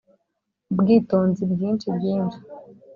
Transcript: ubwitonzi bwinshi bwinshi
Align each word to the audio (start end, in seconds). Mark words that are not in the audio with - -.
ubwitonzi 0.71 1.41
bwinshi 1.51 1.87
bwinshi 1.95 2.39